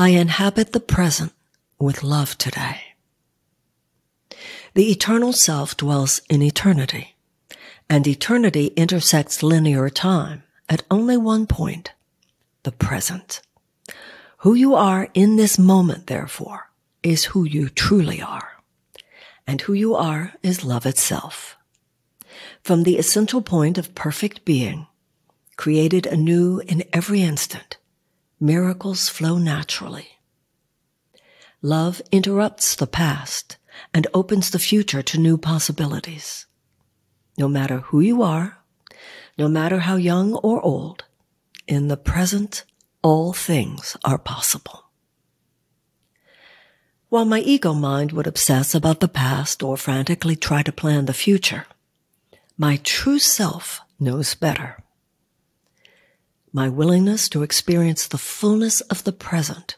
[0.00, 1.34] I inhabit the present
[1.78, 2.94] with love today.
[4.72, 7.16] The eternal self dwells in eternity,
[7.86, 11.92] and eternity intersects linear time at only one point,
[12.62, 13.42] the present.
[14.38, 16.70] Who you are in this moment, therefore,
[17.02, 18.52] is who you truly are.
[19.46, 21.58] And who you are is love itself.
[22.62, 24.86] From the essential point of perfect being,
[25.58, 27.76] created anew in every instant,
[28.40, 30.08] miracles flow naturally.
[31.62, 33.58] Love interrupts the past
[33.92, 36.46] and opens the future to new possibilities.
[37.36, 38.58] No matter who you are,
[39.36, 41.04] no matter how young or old,
[41.66, 42.64] in the present,
[43.02, 44.84] all things are possible.
[47.10, 51.12] While my ego mind would obsess about the past or frantically try to plan the
[51.12, 51.66] future,
[52.56, 54.78] my true self knows better.
[56.52, 59.76] My willingness to experience the fullness of the present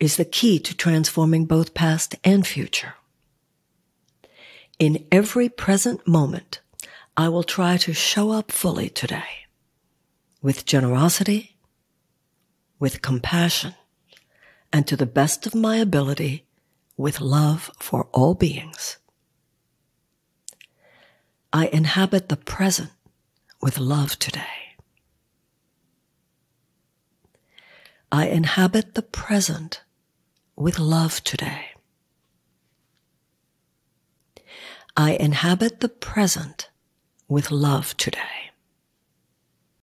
[0.00, 2.94] is the key to transforming both past and future.
[4.80, 6.60] In every present moment,
[7.16, 9.46] I will try to show up fully today
[10.42, 11.56] with generosity,
[12.78, 13.74] with compassion,
[14.72, 16.46] and to the best of my ability,
[16.96, 18.98] with love for all beings.
[21.52, 22.90] I inhabit the present
[23.60, 24.67] with love today.
[28.10, 29.82] I inhabit the present
[30.56, 31.66] with love today.
[34.96, 36.70] I inhabit the present
[37.28, 38.37] with love today.